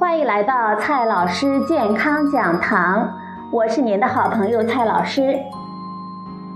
[0.00, 3.06] 欢迎来到蔡老师健康讲堂，
[3.52, 5.38] 我是您的好朋友蔡老师。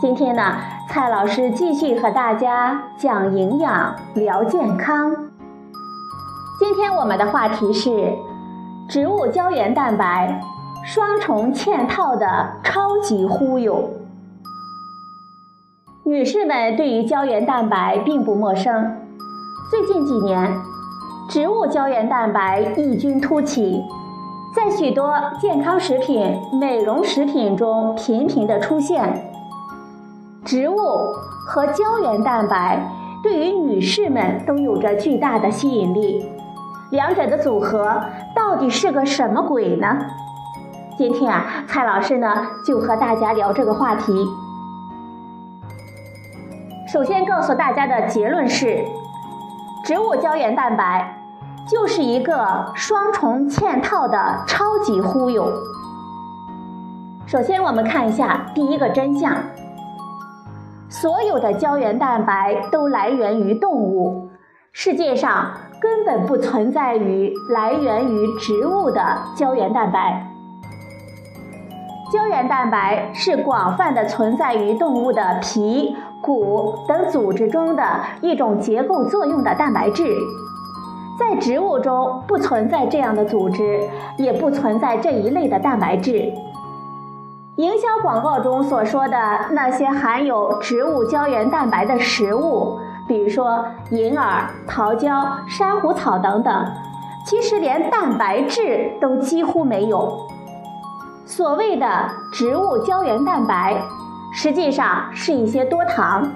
[0.00, 0.56] 今天呢，
[0.88, 5.14] 蔡老师继续和大家讲营养、聊健康。
[6.58, 8.12] 今天我们的话题是
[8.88, 10.40] 植物胶原蛋白
[10.84, 12.26] 双重嵌套的
[12.64, 13.88] 超级忽悠。
[16.04, 18.96] 女士们对于胶原蛋白并不陌生，
[19.70, 20.52] 最近几年。
[21.28, 23.84] 植物胶原蛋白异军突起，
[24.56, 29.30] 在许多健康食品、美容食品中频频的出现。
[30.42, 30.78] 植物
[31.46, 32.82] 和胶原蛋白
[33.22, 36.24] 对于女士们都有着巨大的吸引力，
[36.92, 38.00] 两者的组合
[38.34, 39.98] 到底是个什么鬼呢？
[40.96, 44.26] 今天啊，蔡老师呢就和大家聊这个话题。
[46.90, 48.82] 首先告诉大家的结论是，
[49.84, 51.16] 植物胶原蛋白。
[51.70, 55.52] 就是一个双重嵌套的超级忽悠。
[57.26, 59.36] 首先，我们看一下第一个真相：
[60.88, 64.30] 所有的胶原蛋白都来源于动物，
[64.72, 69.02] 世界上根本不存在于来源于植物的
[69.36, 70.26] 胶原蛋白。
[72.10, 77.84] 胶原蛋白是广泛的存在于动物的皮、骨等组织中的
[78.22, 80.16] 一种结构作用的蛋白质。
[81.18, 83.80] 在植物中不存在这样的组织，
[84.16, 86.32] 也不存在这一类的蛋白质。
[87.56, 89.16] 营销广告中所说的
[89.50, 96.66] 那些含有植物胶原蛋白的食物，比如说银耳、桃胶、珊瑚草等等，
[97.26, 100.16] 其实连蛋白质都几乎没有。
[101.26, 101.86] 所谓的
[102.32, 103.76] 植物胶原蛋白，
[104.32, 106.30] 实际上是一些多糖。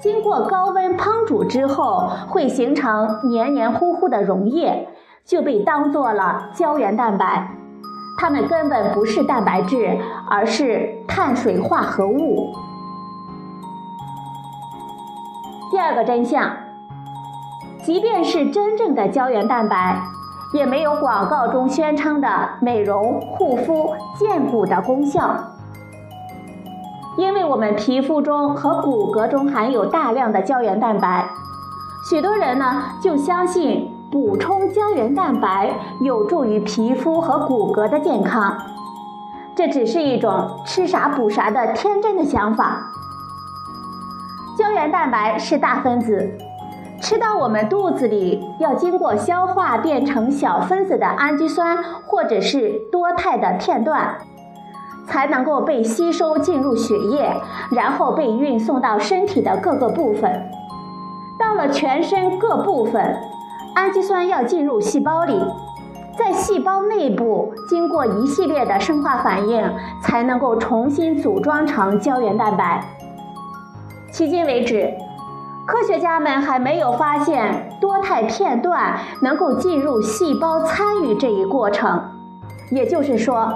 [0.00, 4.88] 经过高温烹煮之后，会形成黏黏糊糊的溶液，
[5.24, 7.50] 就被当做了胶原蛋白。
[8.16, 9.98] 它们根本不是蛋白质，
[10.30, 12.52] 而是碳水化合物。
[15.70, 16.48] 第二个真相，
[17.82, 20.00] 即便是真正的胶原蛋白，
[20.52, 22.28] 也没有广告中宣称的
[22.60, 25.36] 美容、护肤、健骨的功效。
[27.18, 31.28] 因为我们皮肤中和骨骼中含有大量的胶原蛋白，
[32.08, 38.56] 许多人呢就相信补充胶原蛋白有助于皮肤和骨骼的健康，
[39.56, 42.92] 这只是一种吃啥补啥的天真的想法。
[44.56, 46.38] 胶原蛋白是大分子，
[47.02, 54.18] 吃到我们肚子里要经过消化变成小分子的氨基酸或者是多肽的片段。
[55.08, 57.34] 才能够被吸收进入血液，
[57.70, 60.50] 然后被运送到身体的各个部分。
[61.38, 63.16] 到了全身各部分，
[63.74, 65.40] 氨基酸要进入细胞里，
[66.16, 69.64] 在细胞内部经过一系列的生化反应，
[70.02, 72.84] 才能够重新组装成胶原蛋白。
[74.12, 74.92] 迄今为止，
[75.66, 82.02] 科学家们还没有发现多肽片段能够进入细胞参与这一过程，
[82.70, 83.52] 也就是说。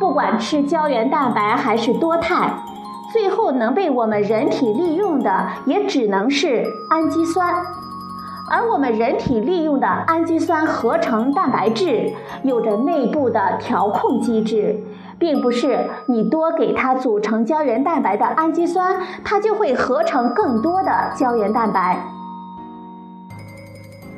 [0.00, 2.50] 不管吃胶原蛋白还是多肽，
[3.12, 7.54] 最后能被我们人体利用的也只能是氨基酸。
[8.50, 12.12] 而我们人体利用的氨基酸合成蛋白质
[12.42, 14.82] 有着内部的调控机制，
[15.18, 22.02] 并不是你多给它组成胶原蛋白的氨基酸，它就会合成更多的胶原蛋白。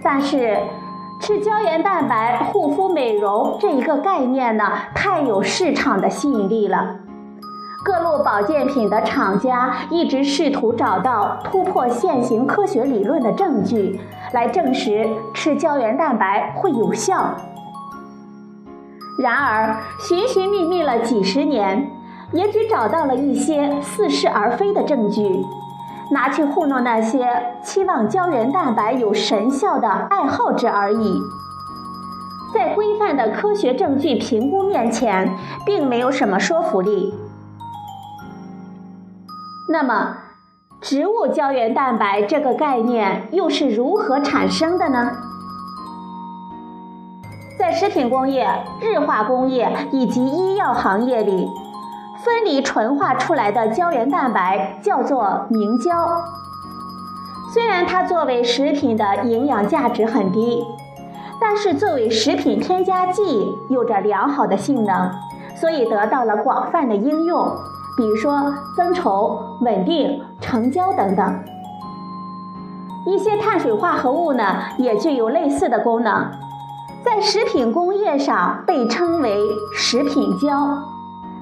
[0.00, 0.56] 但是。
[1.22, 6.96] 吃胶原蛋白护肤美容这一个概念呢，太有市场的吸引力了。
[7.84, 14.00] 各路保健品的厂家一直试图找到突破现行科学理论的证据，
[14.32, 17.36] 来证实吃胶原蛋白会有效。
[19.20, 21.88] 然而，寻寻觅觅了几十年，
[22.32, 25.22] 也只找到了一些似是而非的证据。
[26.10, 31.20] 拿去糊弄那些期望胶原蛋白有神效的爱好者而已，
[32.52, 37.14] 在规范的科学证据评估面前，并没有什么说服力。
[39.70, 40.16] 那么，
[40.82, 45.12] 植物胶原蛋白这个概念又是如何产生的呢？
[47.58, 48.46] 在食品工业、
[48.80, 51.48] 日化工业以及医药行业里。
[52.24, 55.92] 分离纯化出来的胶原蛋白叫做明胶。
[57.52, 60.64] 虽然它作为食品的营养价值很低，
[61.40, 65.10] 但是作为食品添加剂有着良好的性能，
[65.56, 67.52] 所以得到了广泛的应用，
[67.96, 71.44] 比如说增稠、稳定、成胶等等。
[73.04, 74.44] 一些碳水化合物呢，
[74.78, 76.30] 也具有类似的功能，
[77.04, 79.36] 在食品工业上被称为
[79.74, 80.78] 食品胶。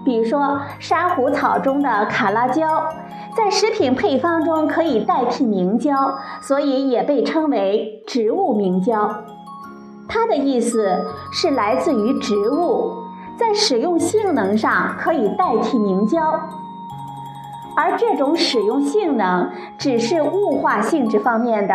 [0.03, 2.87] 比如说，珊瑚草中的卡拉胶，
[3.37, 9.15] 在食品配方中可以代替明胶，所以也被称为植物明胶。
[10.09, 12.95] 它的意思是来自于植物，
[13.37, 16.19] 在使用性能上可以代替明胶，
[17.77, 21.75] 而这种使用性能只是物化性质方面的，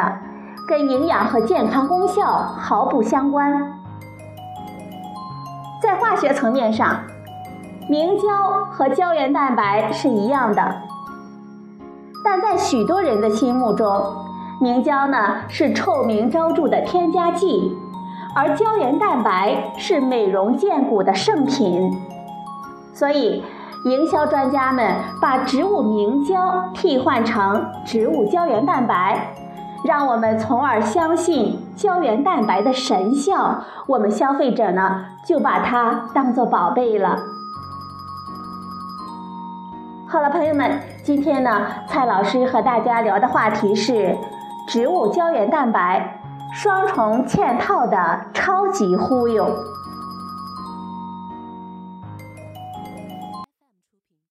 [0.68, 3.80] 跟营养和健康功效毫不相关。
[5.82, 7.00] 在化学层面上。
[7.88, 8.28] 明胶
[8.72, 10.82] 和胶原蛋白是一样的，
[12.24, 14.12] 但在许多人的心目中，
[14.60, 15.18] 明胶呢
[15.48, 17.78] 是臭名昭著的添加剂，
[18.36, 21.92] 而胶原蛋白是美容健骨的圣品。
[22.92, 23.44] 所以，
[23.86, 29.28] 营销专家们把植物明胶替换成植物胶原蛋白，
[29.84, 37.20] 让我们从而相信胶原蛋白的神效，我们消费者呢就把它当做宝贝了。
[40.16, 44.16] 好了，朋友们，今天呢，蔡老师和大家聊的话题是
[44.66, 46.22] 植物胶原蛋白
[46.54, 47.98] 双重嵌套的
[48.34, 49.46] 超级忽悠。